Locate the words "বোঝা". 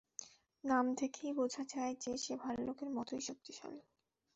1.33-1.63